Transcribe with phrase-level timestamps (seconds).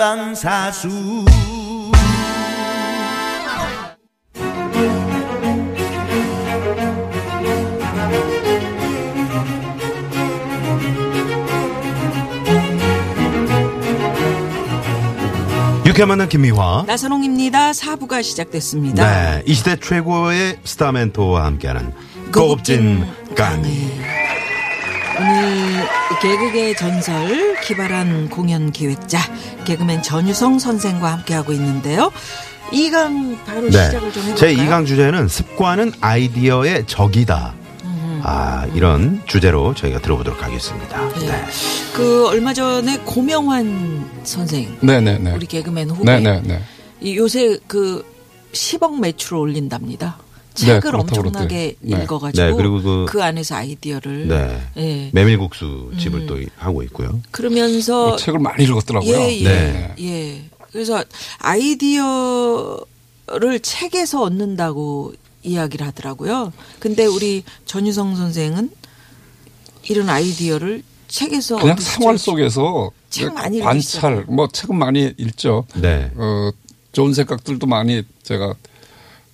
[0.00, 0.88] 방사수
[15.84, 16.84] 유쾌한 만남 김미화.
[16.86, 17.74] 나선홍입니다.
[17.74, 19.04] 사부가 시작됐습니다.
[19.04, 19.42] 네.
[19.44, 21.92] 이 시대 최고의 스타 멘토와 함께하는
[22.32, 23.04] 고급진
[23.36, 24.19] 강의.
[25.20, 25.86] 오늘
[26.22, 29.18] 개그의 전설 기발한 공연 기획자
[29.66, 32.10] 개그맨 전유성 선생과 함께하고 있는데요.
[32.72, 34.34] 이강 바로 시작을 좀 해볼까요?
[34.34, 34.36] 네.
[34.36, 37.54] 제 2강 주제는 습관은 아이디어의 적이다.
[38.22, 41.08] 아, 이런 주제로 저희가 들어보도록 하겠습니다.
[41.18, 41.26] 네.
[41.26, 41.44] 네.
[41.94, 45.32] 그 얼마 전에 고명환 선생 네네네.
[45.32, 46.62] 우리 개그맨 후배 네네네.
[47.00, 48.04] 이 요새 그
[48.52, 50.18] 10억 매출을 올린답니다.
[50.56, 51.96] 네, 책을 엄청나게 그러더라고요.
[51.98, 52.04] 네.
[52.04, 54.60] 읽어가지고 네, 그리고 그- 안에서 아이디어를 네.
[54.76, 55.10] 예.
[55.12, 55.98] 메밀국수 음.
[55.98, 57.20] 집을 또 하고 있고요.
[57.30, 59.16] 그러면서 뭐 책을 많이 읽었더라고요.
[59.16, 59.44] 예, 예.
[59.44, 59.94] 네.
[60.00, 60.44] 예.
[60.72, 61.02] 그래서
[61.38, 66.52] 아이디어를 책에서 얻는다고 이야기를 하더라고요.
[66.78, 68.70] 근데 우리 전유성 선생은
[69.88, 72.18] 이런 아이디어를 책에서 그냥 생활.
[72.18, 74.24] 속에서 책 많이 관찰, 읽으시잖아요.
[74.28, 75.64] 뭐 책은 많이 읽죠.
[75.76, 76.10] 네.
[76.16, 76.50] 어,
[76.92, 78.54] 좋은 생각들도 많이 제가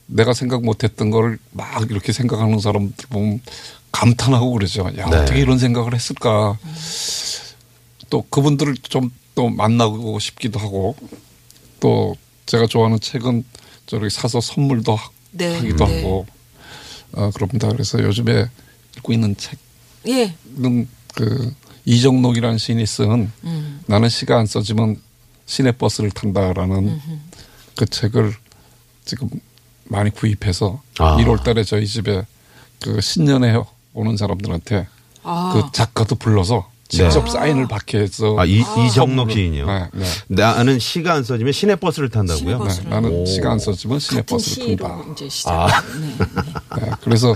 [0.06, 3.40] 내가 생각 못했던 거를 막 이렇게 생각하는 사람들 보면
[3.92, 4.90] 감탄하고 그러죠.
[4.98, 5.16] 야 네.
[5.16, 6.58] 어떻게 이런 생각을 했을까.
[8.10, 10.96] 또 그분들을 좀 또 만나고 싶기도 하고
[11.78, 13.44] 또 제가 좋아하는 책은
[13.84, 15.96] 저렇게 사서 선물도 하- 네, 하기도 네.
[16.02, 16.26] 하고
[17.12, 17.68] 어, 그럽니다.
[17.68, 18.46] 그래서 요즘에
[18.96, 19.58] 읽고 있는 책
[20.08, 20.34] 예.
[20.56, 23.80] 는그 이정록이라는 시인이 쓴 음.
[23.86, 25.00] 나는 시가 안 써지면
[25.44, 26.98] 시내 버스를 탄다라는
[27.76, 28.34] 그 책을
[29.04, 29.28] 지금
[29.88, 31.16] 많이 구입해서 아.
[31.18, 32.24] 1월 달에 저희 집에
[32.82, 33.60] 그 신년에
[33.94, 34.86] 오는 사람들한테
[35.22, 35.52] 아.
[35.54, 39.66] 그 작가도 불러서 직접 사인을 받게 해서 아, 이, 이정록 시인이요.
[39.66, 40.04] 네, 네.
[40.28, 42.38] 나는 시가 안 써지면 시내버스를 탄다고요?
[42.38, 42.80] 시내버스.
[42.82, 43.26] 네, 나는 오.
[43.26, 45.04] 시가 안 써지면 시내 같은 버스를 탄다.
[45.12, 45.66] 이제 시작.
[46.00, 46.06] 네,
[46.80, 46.86] 네.
[46.86, 47.34] 네, 그래서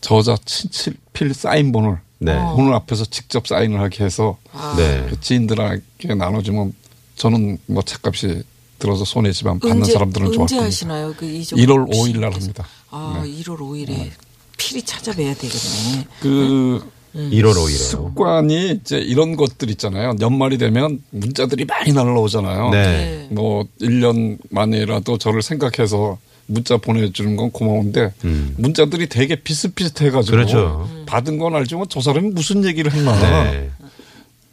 [0.00, 2.36] 저자 친필 사인본을 네.
[2.56, 4.38] 오늘 앞에서 직접 사인을 하게 해서
[4.76, 5.06] 네.
[5.08, 6.72] 그 지인들에게 나눠주면
[7.16, 8.42] 저는 뭐 책값이
[8.78, 10.66] 들어서 손해 지만 받는 언제- 사람들은 좋을 언제 겁니다.
[10.66, 11.14] 하시나요?
[11.16, 12.66] 그 이정 1월 5일 날 합니다.
[12.90, 14.10] 아, 1월 5일에
[14.56, 16.06] 필히 찾아뵈야 되겠네.
[16.20, 16.80] 그
[17.14, 17.76] 1월 5일에요.
[17.76, 20.14] 습관이 이제 이런 것들 있잖아요.
[20.20, 22.70] 연말이 되면 문자들이 많이 날라오잖아요.
[22.70, 23.28] 네.
[23.30, 28.54] 뭐 1년 만에라도 저를 생각해서 문자 보내주는 건 고마운데 음.
[28.56, 30.88] 문자들이 되게 비슷비슷해가지고 그렇죠.
[31.06, 33.70] 받은 건 알지만 저 사람이 무슨 얘기를 했나 네.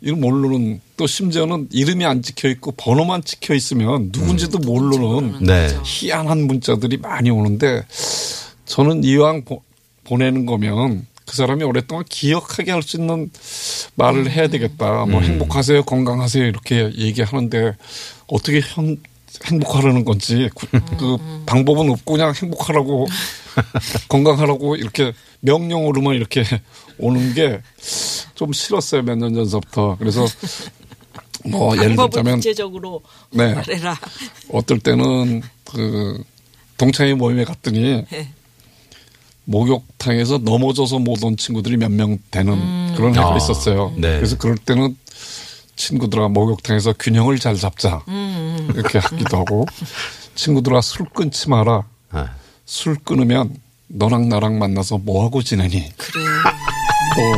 [0.05, 5.67] 이걸 모르는 또 심지어는 이름이 안 찍혀 있고 번호만 찍혀 있으면 누군지도 모르는 네.
[5.83, 7.83] 희한한 문자들이 많이 오는데
[8.66, 9.63] 저는 이왕 보,
[10.03, 13.31] 보내는 거면 그 사람이 오랫동안 기억하게 할 수 있는
[13.95, 15.05] 말을 해야 되겠다.
[15.05, 17.75] 뭐 행복하세요, 건강하세요 이렇게 얘기하는데
[18.27, 18.97] 어떻게 현,
[19.44, 23.07] 행복하라는 건지 그, 그 방법은 없고 그냥 행복하라고
[24.09, 26.44] 건강하라고 이렇게 명령으로만 이렇게
[26.97, 27.62] 오는 게
[28.35, 29.96] 좀 싫었어요 몇 년 전서부터.
[29.97, 30.25] 그래서
[31.46, 33.01] 뭐 예를 들자면 구체적으로
[33.31, 33.53] 네.
[33.53, 33.97] 말해라.
[34.51, 36.22] 어떨 때는 그
[36.78, 38.29] 동창회 모임에 갔더니 예.
[39.46, 43.94] 목욕탕에서 넘어져서 못 온 친구들이 몇 명 되는 그런 애가 아, 있었어요.
[43.96, 44.16] 네.
[44.17, 44.97] 그래서 그럴 때는
[45.78, 48.03] 친구들아 목욕탕에서 균형을 잘 잡자
[48.74, 49.66] 이렇게 하기도 하고
[50.36, 51.84] 친구들아 술 끊지 마라.
[52.12, 52.30] 아.
[52.66, 53.56] 술 끊으면
[53.88, 55.90] 너랑 나랑 만나서 뭐 하고 지내니?
[55.98, 56.24] 그래.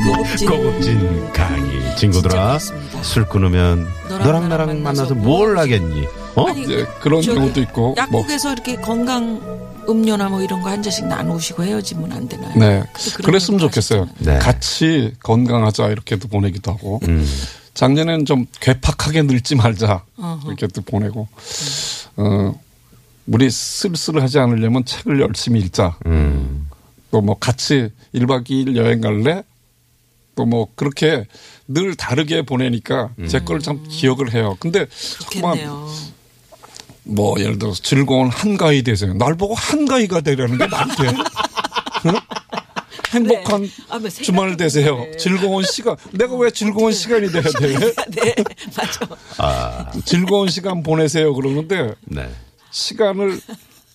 [0.05, 1.95] 고급진 고급진 강의.
[1.97, 3.03] 친구들아, 진짜 그렇습니다.
[3.03, 6.07] 술 끊으면 너랑 너랑, 나랑 나랑 만나서 만나서 뭘뭘 하겠니?
[6.35, 6.47] 어?
[6.47, 9.41] 아니, 이제 그런 경우도 있고 뭐 약국에서 이렇게 건강
[9.89, 12.53] 음료나 뭐 이런 거 한 잔씩 나누시고 헤어지면 안 되나요?
[12.57, 12.83] 네.
[13.23, 14.07] 그랬으면 좋겠어요.
[14.19, 14.37] 네.
[14.39, 16.99] 같이 건강하자 이렇게도 보내기도 하고.
[17.07, 17.25] 음.
[17.77, 20.47] 작년에는 좀 괴팍하게 늙지 말자 어허.
[20.47, 21.27] 이렇게도 보내고.
[22.17, 22.59] 어,
[23.27, 25.95] 우리 쓸쓸하지 않으려면 책을 열심히 읽자.
[26.07, 26.67] 음.
[27.11, 29.43] 또뭐 같이 1박 2일 여행 갈래?
[30.35, 31.25] 또 뭐 그렇게
[31.67, 34.55] 늘 다르게 보내니까 제걸참 기억을 해요.
[34.59, 34.85] 근데
[35.19, 35.87] 좋겠네요.
[37.03, 39.13] 뭐 예를 들어서 즐거운 한가위 되세요.
[39.13, 41.03] 날 보고 한가위가 되려는 게 말이 돼?
[43.25, 43.29] 응?
[43.29, 43.69] 행복한 네.
[43.89, 44.97] 아, 뭐 주말 되세요.
[44.97, 45.17] 그래.
[45.17, 45.95] 즐거운 시간.
[46.11, 47.93] 내가 왜 즐거운 시간이 돼야 돼?
[48.09, 48.35] 네,
[48.75, 49.07] 맞아.
[49.37, 51.33] 아, 즐거운 시간 보내세요.
[51.33, 52.29] 그러는데 네.
[52.71, 53.39] 시간을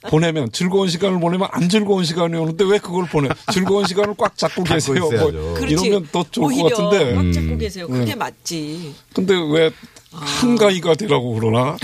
[0.09, 3.29] 보내면 즐거운 시간을 보내면 안 즐거운 시간이 오는데 왜 그걸 보내?
[3.53, 5.09] 즐거운 시간을 꽉 잡고 계세요.
[5.11, 5.31] 뭐.
[5.61, 7.15] 이러면 더 좋을 오히려 것 같은데.
[7.15, 7.87] 꽉 잡고 계세요.
[7.87, 8.95] 그게 맞지.
[9.15, 9.71] 근데 왜
[10.13, 10.17] 아.
[10.19, 11.77] 한가위가 되라고 그러나?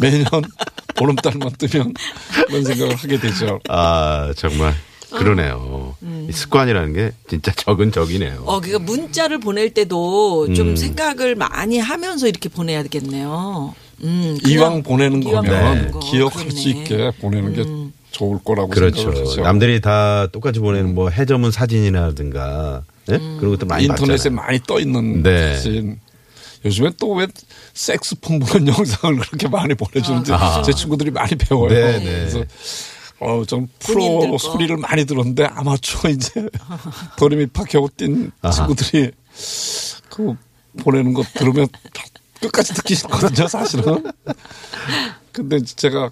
[0.00, 0.26] 매년
[0.96, 1.94] 보름달만 뜨면
[2.46, 3.60] 그런 생각을 하게 되죠.
[3.68, 4.74] 아, 정말.
[5.10, 5.94] 그러네요.
[6.02, 8.42] 이 습관이라는 게 진짜 적은 적이네요.
[8.44, 10.76] 어, 그러니까 문자를 보낼 때도 좀 음.
[10.76, 13.74] 생각을 많이 하면서 이렇게 보내야겠네요.
[14.04, 15.98] 음, 이왕 보내는 이왕 거면 거.
[16.00, 16.80] 기억할 수 그렇네.
[16.82, 17.64] 있게 보내는 게
[18.12, 19.12] 좋을 거라고 그렇죠.
[19.12, 19.42] 생각을.
[19.42, 23.18] 남들이 다 똑같이 보내는 뭐 해저문 사진이라든가 예?
[23.38, 24.36] 그런 것도 많이 인터넷에 봤잖아요.
[24.36, 25.54] 많이 떠 있는 네.
[25.56, 25.98] 사진.
[26.64, 27.26] 요즘에 또 왜
[27.74, 30.60] 섹스 풍부한 영상을 그렇게 많이 보내주는지 아.
[30.62, 31.68] 제 친구들이 많이 배워요.
[31.68, 32.04] 네, 네.
[32.04, 32.44] 그래서
[33.20, 34.38] 어, 좀 프로 거.
[34.38, 36.48] 소리를 많이 들었는데 아마추어 이제
[37.18, 38.52] 도레미파 겨우 뛴 아하.
[38.52, 39.10] 친구들이
[40.08, 40.36] 그
[40.80, 41.66] 보내는 거 들으면
[42.40, 44.04] 끝까지 듣기 싫거든요, 사실은.
[45.32, 46.10] 근데 제가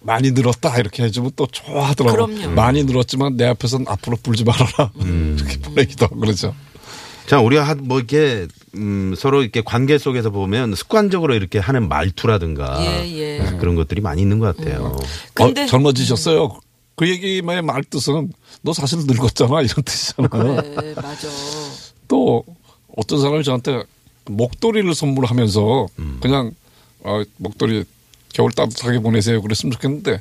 [0.00, 2.26] 많이 늘었다 이렇게 해주면 또 좋아하더라고요.
[2.26, 2.54] 그럼요.
[2.54, 4.90] 많이 늘었지만 내 앞에서는 앞으로 불지 말아라.
[4.96, 6.54] 이렇게 보내기도 하고 그러죠.
[7.26, 13.08] 자, 우리가 한뭐 이렇게 음, 서로 이렇게 관계 속에서 보면 습관적으로 이렇게 하는 말투라든가 예,
[13.10, 13.38] 예.
[13.38, 14.96] 네, 그런 것들이 많이 있는 것 같아요.
[15.34, 16.58] 근데 어, 젊어지셨어요.
[16.96, 18.32] 그 얘기의 말뜻은
[18.62, 20.28] 너 사실 늙었잖아 이런 뜻이잖아요.
[20.28, 21.28] 그래, 맞아.
[22.08, 22.44] 또
[22.96, 23.82] 어떤 사람이 저한테
[24.26, 25.88] 목도리를 선물하면서
[26.20, 26.52] 그냥
[27.00, 27.84] 어, 목도리
[28.32, 30.20] 겨울 따뜻하게 보내세요 그랬으면 좋겠는데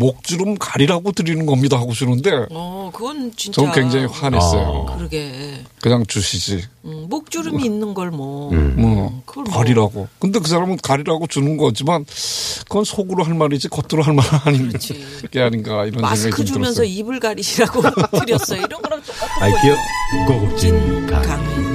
[0.00, 3.60] 목주름 가리라고 드리는 겁니다 하고 주는데 어, 그건 진짜.
[3.60, 4.86] 저는 굉장히 화냈어요.
[4.88, 4.96] 아.
[4.96, 5.62] 그러게.
[5.82, 6.64] 그냥 주시지.
[6.86, 8.50] 음, 목주름이 있는 걸 뭐.
[8.50, 9.54] 뭐 그걸 뭐.
[9.54, 10.08] 가리라고.
[10.18, 12.06] 근데 그 사람은 가리라고 주는 거지만
[12.66, 14.72] 그건 속으로 할 말이지 겉으로 할말 아닌
[15.30, 16.98] 게 아닌가 이런 마스크 주면서 들었어요.
[16.98, 17.82] 입을 가리시라고
[18.24, 18.62] 드렸어요.
[18.62, 19.76] 이런 거랑 똑같은 아이, 거예요.
[20.26, 21.22] 기억, 고급진 강.
[21.22, 21.69] 강의.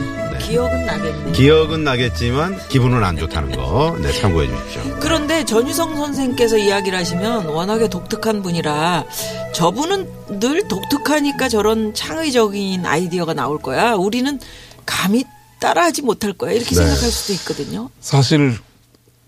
[0.46, 1.32] 기억은 나겠네.
[1.32, 4.98] 기억은 나겠지만 기분은 안 좋다는 거 네, 참고해 주십시오.
[5.00, 9.06] 그런데 전유성 선생께서 이야기를 하시면 워낙에 독특한 분이라
[9.54, 13.94] 저분은 늘 독특하니까 저런 창의적인 아이디어가 나올 거야.
[13.94, 14.40] 우리는
[14.86, 15.24] 감히
[15.60, 16.52] 따라하지 못할 거야.
[16.52, 16.76] 이렇게 네.
[16.76, 17.90] 생각할 수도 있거든요.
[18.00, 18.56] 사실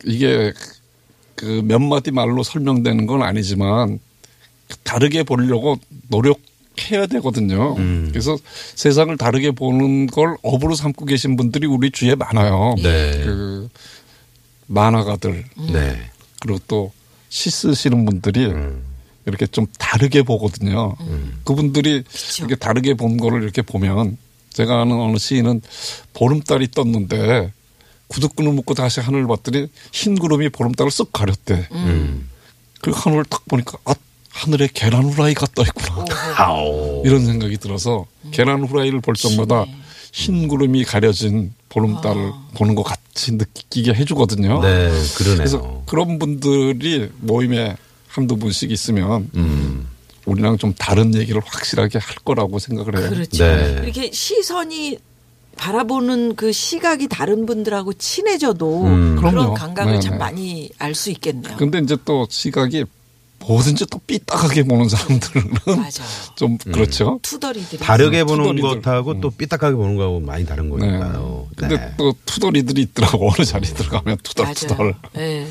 [0.05, 0.53] 이게
[1.35, 3.99] 그 몇 마디 말로 설명되는 건 아니지만
[4.83, 5.77] 다르게 보려고
[6.09, 6.39] 노력
[6.91, 7.75] 해야 되거든요.
[7.77, 8.09] 음.
[8.11, 8.37] 그래서
[8.75, 12.75] 세상을 다르게 보는 걸 업으로 삼고 계신 분들이 우리 주위에 많아요.
[12.81, 13.21] 네.
[13.23, 13.69] 그
[14.67, 16.11] 만화가들 네.
[16.39, 18.83] 그리고 또시 쓰시는 분들이 음.
[19.25, 20.95] 이렇게 좀 다르게 보거든요.
[21.43, 22.03] 그분들이
[22.39, 24.17] 이렇게 다르게 본 거를 이렇게 보면
[24.51, 25.61] 제가 아는 어느 시인은
[26.13, 27.51] 보름달이 떴는데
[28.07, 31.67] 구두끈을 묶고 다시 하늘을 봤더니 흰 구름이 보름달을 쓱 가렸대.
[31.73, 32.29] 음.
[32.81, 33.93] 그 하늘을 딱 보니까 아
[34.37, 36.05] 하늘에 계란 후라이가 떠 있구나.
[37.03, 39.65] 이런 생각이 들어서 계란 후라이를 볼 때마다
[40.13, 44.61] 흰 구름이 가려진 보름달을 보는 것 같이 느끼게 해주거든요.
[44.61, 45.37] 네, 그러네요.
[45.37, 47.75] 그래서 그런 분들이 모임에
[48.07, 49.87] 한두 분씩 있으면 음.
[50.25, 53.09] 우리랑 좀 다른 얘기를 확실하게 할 거라고 생각을 해요.
[53.09, 53.43] 그렇죠.
[53.43, 53.81] 네.
[53.83, 54.97] 이렇게 시선이
[55.55, 59.15] 바라보는 그 시각이 다른 분들하고 친해져도 음.
[59.15, 59.53] 그런 그럼요.
[59.55, 60.17] 감각을 네, 참 네.
[60.19, 61.57] 많이 알 수 있겠네요.
[61.57, 62.85] 근데 이제 또 시각이
[63.47, 66.03] 뭐든지 또 삐딱하게 보는 사람들은 맞아.
[66.35, 67.19] 좀 그렇죠.
[67.21, 67.79] 투덜이들이.
[67.81, 68.81] 다르게 보는 투덜이들.
[68.81, 70.69] 것하고 또 삐딱하게 보는 거하고 많이 다른 네.
[70.71, 71.47] 거니까요.
[71.55, 71.93] 근데 네.
[71.97, 74.95] 또 투덜이들이 있더라고 어느 자리 들어가면 투덜투덜.
[75.13, 75.47] 네.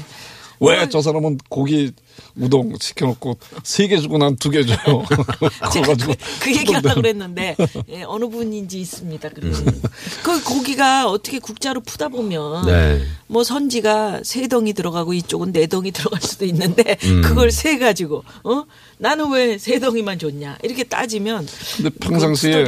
[0.60, 1.92] 왜저 사람은 고기
[2.36, 4.76] 우동 시켜놓고 세 개 주고 난 두 개 줘요.
[5.72, 7.56] 그래가지고 그 얘기하려고 그랬는데
[7.88, 9.28] 예, 어느 분인지 있습니다.
[9.30, 9.80] 그러시는
[10.22, 13.02] 그 고기가 어떻게 국자로 푸다 보면 네.
[13.26, 17.22] 뭐 선지가 세 덩이 들어가고 이쪽은 네 덩이 들어갈 수도 있는데 음.
[17.22, 18.64] 그걸 세 가지고 어
[18.98, 21.46] 나는 왜 세 덩이만 줬냐 이렇게 따지면
[21.76, 22.64] 근데 평상시에.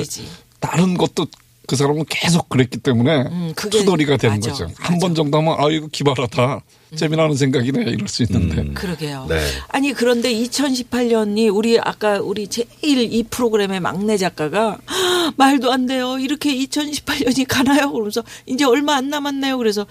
[0.61, 1.27] 다른 것도
[1.69, 4.69] 그 사람은 계속 그랬기 때문에 음, 투덜이가 되는 맞아, 거죠.
[4.79, 6.63] 한 번 정도 하면 아 이거 기발하다.
[6.97, 8.63] 재미나는 생각이네 이럴 수 있는데.
[8.63, 8.75] 음.
[8.75, 9.27] 그러게요.
[9.29, 9.41] 네.
[9.69, 16.19] 아니 그런데 2018년이 우리 아까 우리 제일 이 프로그램의 막내 작가가 "헉, 말도 안 돼요.
[16.19, 17.91] 이렇게 2018년이 가나요?
[17.93, 19.59] 그러면서 이제 얼마 안 남았네요.
[19.59, 19.87] 그래서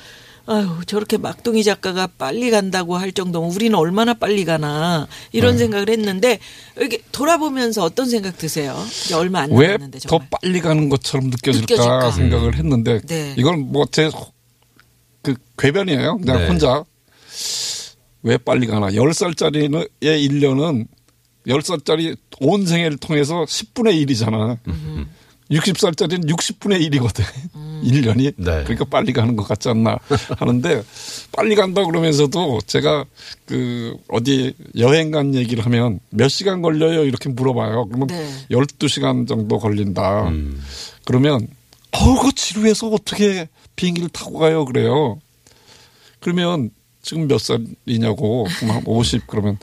[0.50, 5.58] 아유 저렇게 막둥이 작가가 빨리 간다고 할 정도면 우리는 얼마나 빨리 가나 이런 네.
[5.60, 6.39] 생각을 했는데
[6.77, 8.82] 이렇게 돌아보면서 어떤 생각 드세요?
[9.04, 10.27] 이제 얼마 안왜 남았는데 더 정말.
[10.42, 12.12] 빨리 가는 것처럼 느껴질까, 느껴질까.
[12.12, 13.36] 생각을 했는데 네.
[13.38, 14.10] 이건 뭐제
[15.34, 16.17] 그 궤변이에요.
[16.17, 16.48] 그냥 네.
[16.48, 16.84] 혼자
[18.24, 18.88] 왜 빨리 가나?
[18.88, 20.88] 10살짜리의 1년은
[21.48, 24.57] 10살짜리 온 생애를 통해서 10분의 1이잖아.
[25.50, 27.24] 60살짜리는 60분의 1이거든.
[27.84, 28.34] 1년이.
[28.38, 28.63] 네.
[28.63, 29.98] 그러니까 빨리 가는 것 같지 않나
[30.38, 30.84] 하는데
[31.31, 33.05] 빨리 간다 그러면서도 제가
[33.46, 37.86] 그 어디 여행 간 얘기를 하면 몇 시간 걸려요 이렇게 물어봐요.
[37.86, 38.29] 그러면 네.
[38.51, 40.27] 12시간 정도 걸린다.
[40.29, 40.62] 음.
[41.05, 41.48] 그러면
[41.91, 45.19] 어우, 그 지루해서 어떻게 비행기를 타고 가요 그래요.
[46.19, 49.57] 그러면 지금 몇 살이냐고 그럼 한50 그러면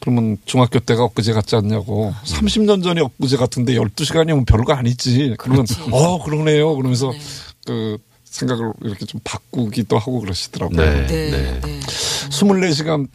[0.00, 5.90] 그러면 중학교 때가 엊그제 같지 않냐고 30년 전이 엊그제 같은데 12시간이면 별거 아니지 그러면 그렇지.
[5.90, 7.18] 어 그러네요 그러면서 네.
[7.66, 10.80] 그 생각을 이렇게 좀 바꾸기도 하고 그러시더라고요.
[10.80, 11.06] 네.
[11.06, 11.30] 네.
[11.30, 11.60] 네.
[11.60, 11.80] 네.
[12.30, 13.08] 24시간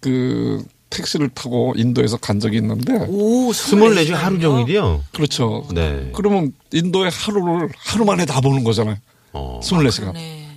[0.00, 5.02] 그 택시를 타고 인도에서 간 적이 있는데 오, 24시간 하루 종일이요?
[5.12, 5.66] 그렇죠.
[5.74, 6.10] 네.
[6.14, 8.96] 그러면 인도의 하루를 하루 만에 다 보는 거잖아요.
[9.32, 9.60] 어.
[9.62, 10.12] 24시간.
[10.14, 10.48] 네.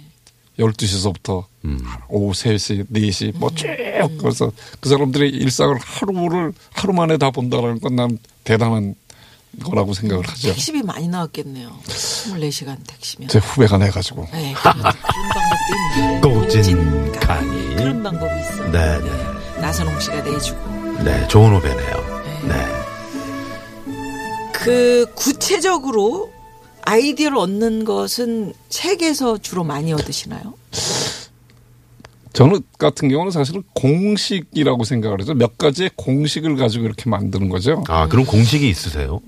[0.60, 1.80] 12시서부터 음.
[2.10, 3.66] 오후 3시, 4시 뭐쭉
[4.20, 8.96] 그래서 그 사람들의 일상을 하루를 하루 만에 다 본다는 건 난 대단한
[9.64, 10.50] 거라고 생각을 하죠.
[10.50, 11.70] 택시비 많이 나왔겠네요.
[11.86, 13.30] 24시간 택시면.
[13.30, 14.54] 제 후배가 내가지고 네.
[14.54, 16.28] 그런 방법도 있는데.
[16.30, 17.76] 고급진 강의.
[17.76, 18.64] 그런 방법이 있어.
[18.70, 19.62] 네, 네.
[19.62, 21.04] 나선홍 씨가 내주고.
[21.04, 22.22] 네, 좋은 후배네요.
[22.26, 22.48] 네.
[22.50, 22.66] 네.
[24.54, 26.32] 그 구체적으로
[26.90, 30.56] 아이디어를 얻는 것은 책에서 주로 많이 얻으시나요?
[32.34, 37.84] 저는 같은 경우는 사실은 공식이라고 생각을 해서 몇 가지의 공식을 가지고 이렇게 만드는 거죠.
[37.88, 39.22] 아, 그럼 공식이 있으세요?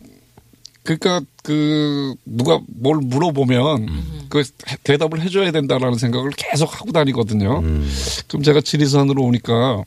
[0.84, 4.44] 그러니까 그 누가 뭘 물어보면 그
[4.84, 7.60] 대답을 해줘야 된다라는 생각을 계속 하고 다니거든요.
[7.60, 7.88] 음.
[8.28, 9.84] 그럼 제가 지리산으로 오니까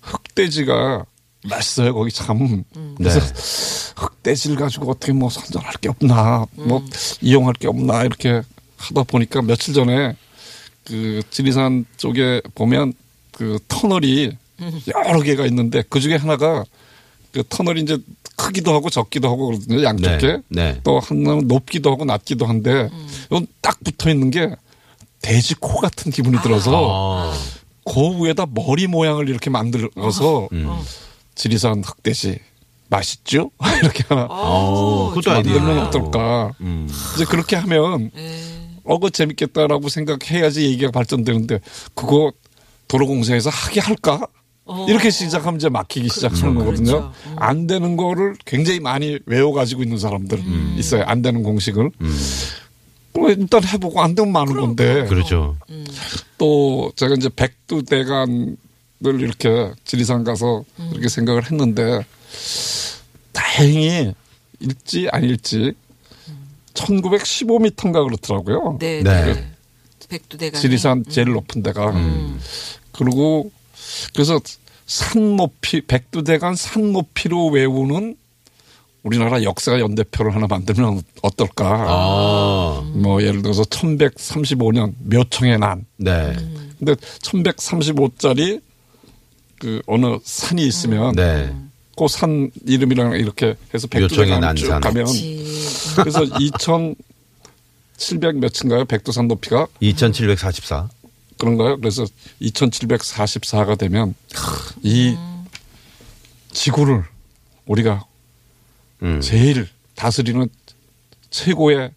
[0.00, 1.04] 흑돼지가
[1.48, 1.94] 맛있어요.
[1.94, 2.64] 거기 참.
[2.96, 3.20] 그래서
[3.96, 6.84] 흑돼지를 가지고 어떻게 뭐 선전할 게 없나, 뭐
[7.20, 8.42] 이용할 게 없나 이렇게
[8.76, 10.14] 하다 보니까 며칠 전에
[10.84, 12.92] 그 지리산 쪽에 보면
[13.32, 14.36] 그 터널이
[14.94, 16.64] 여러 개가 있는데 그 중에 하나가
[17.32, 17.98] 그 터널이 이제
[18.36, 19.82] 크기도 하고 적기도 하고 그러거든요.
[19.82, 20.18] 양쪽 에.
[20.18, 20.80] 네, 네.
[20.84, 22.88] 또 하나는 높기도 하고 낮기도 한데
[23.26, 24.54] 이건 딱 붙어 있는 게
[25.20, 27.34] 돼지 코 같은 기분이 들어서 아,
[27.84, 30.78] 그 위에다 머리 모양을 이렇게 만들어서 음.
[31.38, 32.40] 지리산 흑돼지
[32.90, 33.50] 맛있죠?
[33.82, 35.30] 이렇게 하나 어, 그것도.
[35.30, 35.86] 만들면 아.
[35.86, 36.52] 어떨까?
[36.60, 36.88] 음.
[37.14, 38.80] 이제 그렇게 하면 네.
[38.84, 41.60] 어, 그 재밌겠다라고 생각해야지 얘기가 발전되는데
[41.94, 42.32] 그거
[42.88, 44.26] 도로공사에서 하게 할까?
[44.64, 44.86] 어.
[44.88, 46.90] 이렇게 시작하면 이제 막히기 시작하는 거거든요.
[46.90, 47.12] 그렇죠.
[47.26, 47.36] 음.
[47.38, 50.76] 안 되는 거를 굉장히 많이 외워 가지고 있는 사람들 음.
[50.78, 51.04] 있어요.
[51.04, 51.90] 안 되는 공식을.
[52.00, 52.18] 음.
[53.14, 55.06] 뭐 일단 해보고 안 되면 많은 건데.
[55.06, 55.56] 그렇죠.
[56.36, 58.56] 또 제가 이제 백두대간
[59.06, 60.90] 을 이렇게 지리산 가서 음.
[60.92, 62.04] 이렇게 생각을 했는데
[63.32, 64.12] 다행히
[64.58, 65.74] 일지 아닐지
[66.74, 68.78] 1915m인가 그렇더라고요.
[68.80, 69.02] 네.
[69.02, 69.34] 네.
[69.34, 69.50] 네.
[70.08, 70.60] 백두대간.
[70.60, 71.92] 지리산 제일 높은 데가.
[72.92, 73.52] 그리고
[74.14, 74.40] 그래서
[74.86, 78.16] 산 높이 백두대간 산 높이로 외우는
[79.02, 81.86] 우리나라 역사 연대표를 하나 만들면 어떨까?
[81.88, 85.84] 아, 뭐 예를 들어서 1135년 묘청의 난.
[85.96, 86.34] 네.
[86.78, 88.60] 근데 1135짜리
[89.58, 91.54] 그 어느 산이 있으면 네.
[91.98, 94.68] 그산 이름이랑 이렇게 해서 백두대간 쭉.
[94.68, 95.44] 가면 그치.
[95.96, 98.84] 그래서 2,700 몇인가요?
[98.84, 100.88] 백두산 높이가 2744.
[101.38, 101.78] 그런가요?
[101.78, 102.04] 그래서
[102.40, 104.14] 2,744가 되면
[104.82, 105.16] 이
[106.52, 107.04] 지구를
[107.66, 108.04] 우리가
[109.02, 109.20] 음.
[109.20, 110.48] 제일 다스리는
[111.30, 111.90] 최고의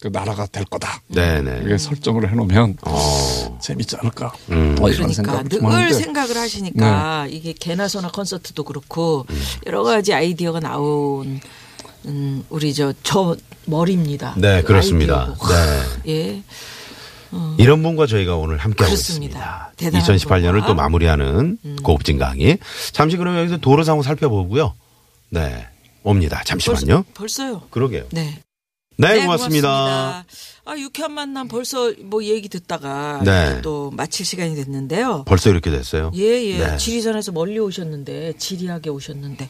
[0.00, 1.00] 그 나라가 될 거다.
[1.08, 1.62] 네네.
[1.64, 3.33] 이게 설정을 해놓으면 어.
[3.64, 4.30] 재밌지 않을까?
[4.50, 4.74] 음.
[4.78, 5.92] 뭐 이런 그러니까 늘 하는데 네.
[5.94, 9.26] 생각을 하시니까 이게 개나 소나 콘서트도 그렇고
[9.66, 11.40] 여러 가지 아이디어가 나온
[12.04, 14.34] 음, 우리 저저 머리입니다.
[14.36, 15.20] 네, 그 그렇습니다.
[15.20, 15.48] 아이디어고.
[15.48, 15.82] 네.
[16.12, 16.42] 예.
[17.56, 19.38] 이런 분과 저희가 오늘 함께하고 그렇습니다.
[19.38, 19.72] 있습니다.
[19.76, 20.66] 대단한 2018년을 분과.
[20.66, 21.76] 또 마무리하는 음.
[21.82, 22.58] 고급진 강의.
[22.92, 24.74] 잠시 그러면 여기서 도로 상황 살펴보고요.
[25.30, 25.66] 네.
[26.02, 26.42] 옵니다.
[26.44, 27.04] 잠시만요.
[27.14, 28.04] 벌써, 요 그러게요.
[28.12, 28.43] 네.
[28.96, 29.68] 네, 고맙습니다.
[29.68, 30.24] 고맙습니다.
[30.66, 33.60] 아, 유쾌한 만남 벌써 뭐 얘기 듣다가 네.
[33.62, 35.24] 또 마칠 시간이 됐는데요.
[35.26, 36.10] 벌써 이렇게 됐어요.
[36.14, 36.58] 예, 예.
[36.58, 36.76] 네.
[36.78, 39.48] 지리산에서 멀리 오셨는데 지리하게 오셨는데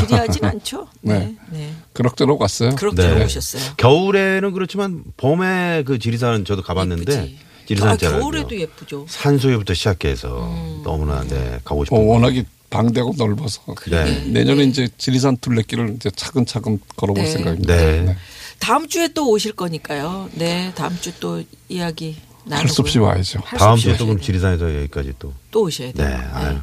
[0.00, 0.88] 지리하진 않죠?
[1.02, 1.18] 네.
[1.18, 1.36] 네.
[1.50, 1.72] 네.
[1.92, 2.74] 그럭저럭 왔어요.
[2.74, 3.24] 그렇게 네.
[3.24, 3.62] 오셨어요.
[3.76, 7.38] 겨울에는 그렇지만 봄에 그 지리산 저도 가봤는데 예쁘지.
[7.66, 8.58] 지리산 아, 잘 겨울에도.
[8.58, 9.06] 예쁘죠.
[9.08, 10.28] 산소유부터 시작해서
[10.82, 12.12] 너무나 네, 가고 싶은 어, 곳.
[12.14, 14.24] 워낙이 방대고 넓어서 네.
[14.26, 17.30] 내년에 이제 지리산 둘레길을 이제 차근차근 걸어볼 네.
[17.30, 17.76] 생각입니다.
[17.76, 18.16] 네.
[18.60, 20.28] 다음 주에 또 오실 거니까요.
[20.34, 23.40] 네, 다음 주 또 이야기 나누고 할수 없이 와야죠.
[23.44, 24.24] 할수 다음 주에 또 오셔야 그럼 돼요.
[24.26, 25.32] 지리산에서 여기까지 또.
[25.50, 26.04] 또 오셔야 네.
[26.04, 26.30] 돼요.
[26.32, 26.58] 아유.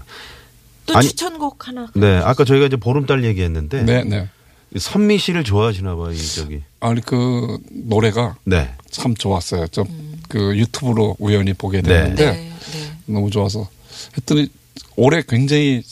[0.86, 1.88] 또 아니- 추천곡 하나.
[1.96, 2.18] 네.
[2.18, 4.30] 아까 저희가 이제 보름달 얘기했는데 네, 네.
[4.78, 6.62] 선미 씨를 좋아하시나 봐요, 이 저기.
[6.80, 8.74] 아니 그 노래가 네.
[8.90, 9.68] 참 좋았어요.
[9.68, 11.90] 좀그 유튜브로 우연히 보게 네.
[11.90, 12.92] 됐는데 네, 네.
[13.06, 13.68] 너무 좋아서
[14.18, 14.48] 했더니
[14.96, 15.84] 올해 굉장히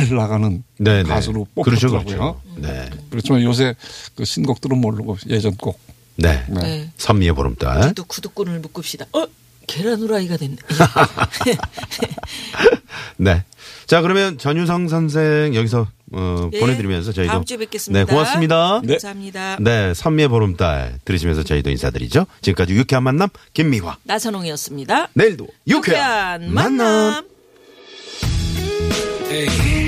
[0.00, 1.08] 잘잘 나가는 네, 네.
[1.08, 2.04] 가수로 그렇죠, 뽑혔더라고요.
[2.04, 2.40] 그렇죠.
[2.56, 2.88] 네.
[3.10, 3.74] 그렇지만 요새
[4.14, 5.78] 그 신곡들은 모르고 예전 곡.
[6.16, 6.44] 네.
[6.48, 6.60] 네.
[6.60, 6.90] 네.
[6.96, 7.94] 선미의 보름달.
[7.94, 9.06] 또 구두꾼을 묶읍시다.
[9.12, 9.26] 어?
[9.66, 10.56] 계란 후라이가 됐네.
[13.18, 13.44] 네.
[13.86, 16.58] 자, 그러면 전유성 선생 여기서 어, 네.
[16.58, 17.32] 보내드리면서 저희도.
[17.32, 18.04] 다음 주에 뵙겠습니다.
[18.04, 18.80] 네, 고맙습니다.
[18.82, 18.94] 네.
[18.94, 19.58] 감사합니다.
[19.60, 22.26] 네, 선미의 보름달 들으시면서 저희도 인사드리죠.
[22.40, 23.98] 지금까지 유쾌한 만남 김미화.
[24.04, 25.08] 나선홍이었습니다.
[25.12, 27.24] 내일도 유쾌한, 유쾌한 만남.
[29.28, 29.87] 만남.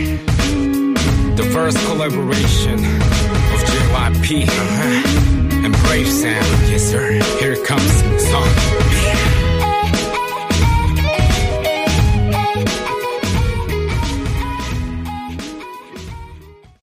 [1.53, 5.65] First collaboration of JYP uh-huh.
[5.65, 6.47] and Brave Sound.
[6.71, 7.21] Yes, sir.
[7.41, 7.93] Here comes
[8.31, 8.70] song.